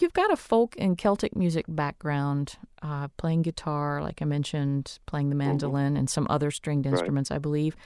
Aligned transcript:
you've 0.00 0.12
got 0.12 0.32
a 0.32 0.36
folk 0.36 0.74
and 0.78 0.96
Celtic 0.96 1.36
music 1.36 1.66
background, 1.68 2.56
uh, 2.82 3.08
playing 3.16 3.42
guitar, 3.42 4.02
like 4.02 4.22
I 4.22 4.24
mentioned, 4.24 4.98
playing 5.06 5.28
the 5.28 5.34
mm-hmm. 5.34 5.48
mandolin 5.48 5.92
mm-hmm. 5.92 5.96
and 5.98 6.10
some 6.10 6.26
other 6.30 6.50
stringed 6.50 6.86
instruments, 6.86 7.30
right. 7.30 7.36
I 7.36 7.38
believe. 7.38 7.76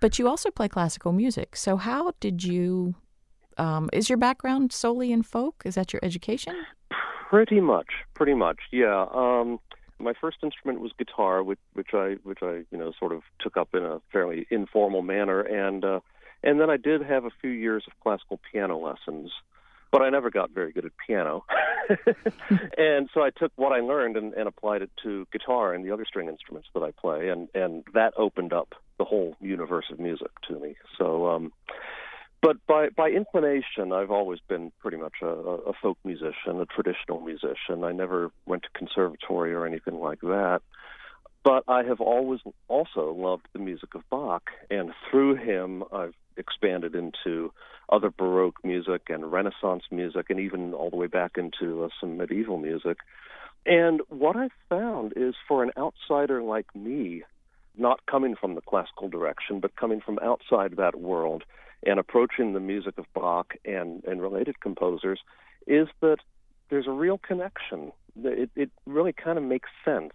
But 0.00 0.18
you 0.18 0.28
also 0.28 0.50
play 0.50 0.68
classical 0.68 1.12
music. 1.12 1.56
So 1.56 1.76
how 1.76 2.12
did 2.20 2.42
you? 2.42 2.94
Um, 3.58 3.90
is 3.92 4.08
your 4.08 4.16
background 4.16 4.72
solely 4.72 5.12
in 5.12 5.22
folk? 5.22 5.62
Is 5.64 5.74
that 5.74 5.92
your 5.92 6.00
education? 6.02 6.54
Pretty 7.28 7.60
much, 7.60 7.88
pretty 8.14 8.34
much, 8.34 8.58
yeah. 8.72 9.06
Um, 9.12 9.60
my 9.98 10.14
first 10.18 10.38
instrument 10.42 10.80
was 10.80 10.92
guitar, 10.98 11.42
which, 11.42 11.58
which 11.74 11.90
I 11.92 12.16
which 12.22 12.38
I 12.42 12.64
you 12.70 12.78
know 12.78 12.92
sort 12.98 13.12
of 13.12 13.22
took 13.38 13.56
up 13.56 13.68
in 13.74 13.84
a 13.84 14.00
fairly 14.10 14.46
informal 14.50 15.02
manner, 15.02 15.40
and 15.40 15.84
uh, 15.84 16.00
and 16.42 16.60
then 16.60 16.70
I 16.70 16.76
did 16.76 17.02
have 17.02 17.24
a 17.24 17.30
few 17.40 17.50
years 17.50 17.84
of 17.86 17.92
classical 18.02 18.40
piano 18.50 18.78
lessons 18.78 19.30
but 19.92 20.02
I 20.02 20.10
never 20.10 20.30
got 20.30 20.50
very 20.50 20.72
good 20.72 20.84
at 20.84 20.92
piano. 21.06 21.44
and 22.78 23.08
so 23.12 23.22
I 23.22 23.30
took 23.30 23.52
what 23.56 23.72
I 23.72 23.80
learned 23.80 24.16
and, 24.16 24.32
and 24.34 24.46
applied 24.46 24.82
it 24.82 24.90
to 25.02 25.26
guitar 25.32 25.74
and 25.74 25.84
the 25.84 25.92
other 25.92 26.04
string 26.04 26.28
instruments 26.28 26.68
that 26.74 26.82
I 26.82 26.90
play, 26.92 27.28
and 27.28 27.48
and 27.54 27.84
that 27.94 28.14
opened 28.16 28.52
up 28.52 28.74
the 28.98 29.04
whole 29.04 29.36
universe 29.40 29.86
of 29.90 29.98
music 29.98 30.30
to 30.48 30.58
me. 30.58 30.76
So, 30.98 31.26
um, 31.26 31.52
but 32.42 32.56
by 32.66 32.90
by 32.90 33.08
inclination, 33.10 33.92
I've 33.92 34.10
always 34.10 34.40
been 34.48 34.72
pretty 34.80 34.98
much 34.98 35.14
a, 35.22 35.26
a 35.26 35.72
folk 35.82 35.98
musician, 36.04 36.60
a 36.60 36.66
traditional 36.66 37.20
musician. 37.20 37.84
I 37.84 37.92
never 37.92 38.30
went 38.46 38.62
to 38.62 38.68
conservatory 38.78 39.52
or 39.52 39.66
anything 39.66 39.98
like 39.98 40.20
that. 40.20 40.60
But 41.42 41.64
I 41.68 41.82
have 41.84 42.00
always 42.00 42.40
also 42.68 43.12
loved 43.12 43.46
the 43.52 43.58
music 43.58 43.94
of 43.94 44.02
Bach, 44.10 44.50
and 44.70 44.92
through 45.10 45.36
him, 45.36 45.84
I've 45.90 46.14
expanded 46.36 46.94
into 46.94 47.52
other 47.88 48.10
Baroque 48.10 48.58
music 48.62 49.08
and 49.08 49.32
Renaissance 49.32 49.84
music, 49.90 50.26
and 50.28 50.38
even 50.38 50.74
all 50.74 50.90
the 50.90 50.96
way 50.96 51.06
back 51.06 51.32
into 51.36 51.84
uh, 51.84 51.88
some 51.98 52.18
medieval 52.18 52.58
music. 52.58 52.98
And 53.64 54.00
what 54.08 54.36
I've 54.36 54.52
found 54.68 55.14
is 55.16 55.34
for 55.48 55.62
an 55.62 55.70
outsider 55.78 56.42
like 56.42 56.74
me, 56.74 57.22
not 57.76 58.04
coming 58.06 58.36
from 58.36 58.54
the 58.54 58.60
classical 58.60 59.08
direction, 59.08 59.60
but 59.60 59.76
coming 59.76 60.00
from 60.00 60.18
outside 60.22 60.76
that 60.76 61.00
world 61.00 61.44
and 61.86 61.98
approaching 61.98 62.52
the 62.52 62.60
music 62.60 62.98
of 62.98 63.06
Bach 63.14 63.54
and, 63.64 64.04
and 64.04 64.20
related 64.20 64.60
composers, 64.60 65.20
is 65.66 65.88
that 66.00 66.18
there's 66.68 66.86
a 66.86 66.92
real 66.92 67.16
connection. 67.16 67.92
It, 68.22 68.50
it 68.54 68.70
really 68.86 69.12
kind 69.14 69.38
of 69.38 69.44
makes 69.44 69.70
sense 69.84 70.12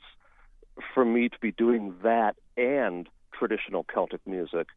for 0.93 1.05
me 1.05 1.29
to 1.29 1.37
be 1.39 1.51
doing 1.51 1.95
that 2.03 2.35
and 2.57 3.07
traditional 3.37 3.83
Celtic 3.83 4.25
music, 4.25 4.67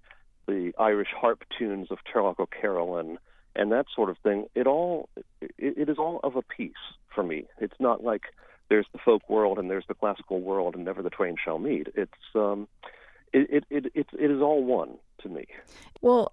the 0.46 0.72
Irish 0.78 1.08
harp 1.16 1.44
tunes 1.56 1.88
of 1.90 1.98
Turlough 2.12 2.38
O'Carolan, 2.38 3.18
and 3.55 3.72
that 3.72 3.86
sort 3.94 4.10
of 4.10 4.18
thing. 4.18 4.46
It 4.55 4.66
all 4.66 5.08
it, 5.40 5.50
it 5.58 5.88
is 5.88 5.98
all 5.98 6.20
of 6.22 6.36
a 6.36 6.42
piece 6.42 6.72
for 7.14 7.22
me. 7.22 7.44
It's 7.60 7.78
not 7.78 8.02
like 8.02 8.22
there's 8.68 8.86
the 8.92 8.98
folk 9.05 9.28
world 9.28 9.58
and 9.58 9.70
there's 9.70 9.86
the 9.88 9.94
classical 9.94 10.40
world, 10.40 10.74
and 10.74 10.84
never 10.84 11.02
the 11.02 11.10
twain 11.10 11.36
shall 11.42 11.58
meet. 11.58 11.88
It's 11.94 12.12
um, 12.34 12.68
it 13.33 13.48
it 13.50 13.64
it, 13.70 13.92
it, 13.94 14.06
it 14.18 14.30
is 14.30 14.40
all 14.40 14.64
one 14.64 14.98
to 15.22 15.28
me. 15.28 15.46
Well. 16.00 16.33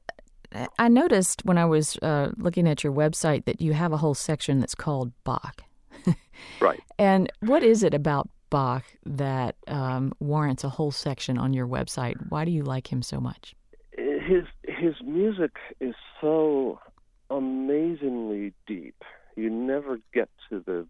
I 0.79 0.87
noticed 0.87 1.43
when 1.43 1.57
I 1.57 1.65
was 1.65 1.97
uh, 1.97 2.31
looking 2.37 2.65
at 2.65 2.81
your 2.81 2.93
website 2.93 3.43
that 3.43 3.59
you 3.59 3.73
have 3.73 3.91
a 3.91 3.97
whole 3.97 4.13
section 4.13 4.61
that's 4.61 4.75
called 4.75 5.11
Bach. 5.25 5.63
right. 6.61 6.79
And 6.97 7.29
what 7.41 7.61
is 7.61 7.83
it 7.83 7.93
about 7.93 8.29
Bach 8.49 8.83
that 9.05 9.55
um, 9.67 10.13
warrants 10.19 10.63
a 10.63 10.69
whole 10.69 10.91
section 10.91 11.37
on 11.37 11.53
your 11.53 11.67
website. 11.67 12.15
Why 12.29 12.45
do 12.45 12.51
you 12.51 12.63
like 12.63 12.91
him 12.91 13.01
so 13.01 13.19
much? 13.19 13.55
His 13.91 14.45
his 14.63 14.95
music 15.03 15.57
is 15.79 15.95
so 16.21 16.79
amazingly 17.29 18.53
deep. 18.67 19.03
You 19.35 19.49
never 19.49 19.99
get 20.13 20.29
to 20.49 20.59
the 20.65 20.87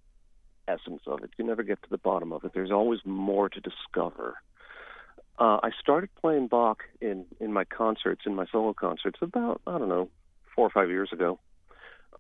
essence 0.68 1.02
of 1.08 1.24
it. 1.24 1.32
You 1.38 1.46
never 1.46 1.64
get 1.64 1.82
to 1.84 1.90
the 1.90 1.98
bottom 1.98 2.32
of 2.32 2.44
it. 2.44 2.52
There's 2.54 2.72
always 2.72 3.00
more 3.06 3.50
to 3.50 3.60
discover. 3.60 4.36
Uh, 5.38 5.60
I 5.64 5.72
started 5.80 6.10
playing 6.20 6.48
Bach 6.48 6.84
in 7.02 7.26
in 7.40 7.52
my 7.52 7.66
concerts, 7.66 8.22
in 8.26 8.36
my 8.36 8.46
solo 8.52 8.74
concerts, 8.74 9.20
about 9.22 9.62
I 9.68 9.78
don't 9.78 9.90
know 9.90 10.10
four 10.56 10.66
or 10.66 10.70
five 10.70 10.90
years 10.90 11.10
ago, 11.12 11.40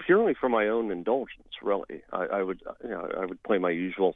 purely 0.05 0.33
for 0.33 0.49
my 0.49 0.67
own 0.67 0.91
indulgence. 0.91 1.53
Really, 1.61 2.03
I, 2.11 2.25
I 2.25 2.43
would 2.43 2.61
you 2.83 2.89
know 2.89 3.09
I 3.17 3.25
would 3.25 3.41
play 3.43 3.57
my 3.57 3.69
usual 3.71 4.15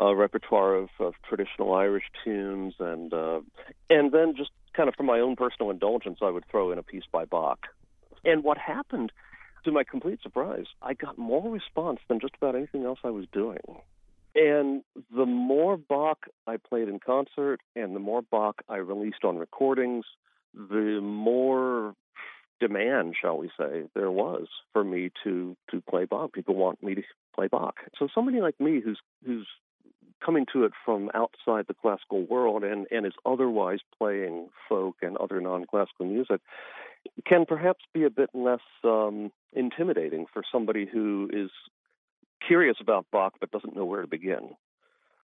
uh, 0.00 0.14
repertoire 0.14 0.74
of, 0.74 0.88
of 0.98 1.14
traditional 1.28 1.74
Irish 1.74 2.04
tunes, 2.24 2.74
and 2.78 3.12
uh, 3.12 3.40
and 3.88 4.12
then 4.12 4.34
just 4.36 4.50
kind 4.76 4.88
of 4.88 4.94
for 4.96 5.04
my 5.04 5.20
own 5.20 5.36
personal 5.36 5.70
indulgence, 5.70 6.18
I 6.22 6.30
would 6.30 6.44
throw 6.50 6.72
in 6.72 6.78
a 6.78 6.82
piece 6.82 7.04
by 7.12 7.24
Bach. 7.24 7.60
And 8.24 8.42
what 8.42 8.58
happened, 8.58 9.12
to 9.64 9.72
my 9.72 9.84
complete 9.84 10.20
surprise, 10.22 10.66
I 10.82 10.94
got 10.94 11.16
more 11.16 11.48
response 11.50 12.00
than 12.08 12.20
just 12.20 12.34
about 12.36 12.56
anything 12.56 12.84
else 12.84 12.98
I 13.04 13.10
was 13.10 13.26
doing. 13.32 13.60
And 14.34 14.82
the 15.14 15.26
more 15.26 15.76
Bach 15.76 16.26
I 16.46 16.56
played 16.56 16.88
in 16.88 16.98
concert, 16.98 17.60
and 17.76 17.94
the 17.94 18.00
more 18.00 18.22
Bach 18.22 18.62
I 18.68 18.76
released 18.76 19.24
on 19.24 19.36
recordings, 19.36 20.04
the 20.54 21.00
more 21.00 21.94
demand, 22.60 23.14
shall 23.20 23.38
we 23.38 23.50
say, 23.58 23.84
there 23.94 24.10
was 24.10 24.46
for 24.72 24.82
me 24.82 25.10
to 25.22 25.56
to 25.70 25.80
play 25.82 26.04
Bach. 26.04 26.32
People 26.32 26.56
want 26.56 26.82
me 26.82 26.96
to 26.96 27.02
play 27.34 27.46
Bach. 27.46 27.76
So 27.98 28.08
somebody 28.14 28.40
like 28.40 28.58
me, 28.58 28.80
who's 28.80 28.98
who's 29.24 29.46
coming 30.24 30.46
to 30.52 30.64
it 30.64 30.72
from 30.84 31.10
outside 31.14 31.66
the 31.68 31.74
classical 31.74 32.24
world 32.26 32.64
and, 32.64 32.86
and 32.90 33.06
is 33.06 33.12
otherwise 33.26 33.80
playing 33.98 34.48
folk 34.68 34.96
and 35.02 35.16
other 35.18 35.40
non 35.40 35.64
classical 35.66 36.06
music 36.06 36.40
can 37.26 37.44
perhaps 37.46 37.84
be 37.92 38.04
a 38.04 38.10
bit 38.10 38.30
less 38.32 38.60
um, 38.84 39.30
intimidating 39.52 40.26
for 40.32 40.42
somebody 40.50 40.86
who 40.90 41.28
is 41.32 41.50
curious 42.46 42.76
about 42.80 43.06
Bach 43.12 43.34
but 43.40 43.50
doesn't 43.50 43.76
know 43.76 43.84
where 43.84 44.02
to 44.02 44.08
begin. 44.08 44.50